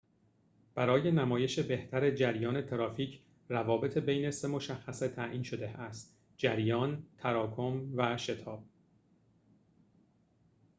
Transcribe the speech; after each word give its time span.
برای 0.75 1.11
نمایش 1.11 1.59
بهتر 1.59 2.11
جریان 2.11 2.61
ترافیک، 2.61 3.21
روابط 3.49 3.97
بین 3.97 4.31
سه 4.31 4.47
مشخصه 4.47 5.07
تعیین 5.09 5.43
شده 5.43 5.69
است: 5.69 6.15
1 6.37 6.39
جریان، 6.39 7.03
2تراکم، 7.17 7.93
و 7.95 8.17
3 8.17 8.17
شتاب 8.17 8.63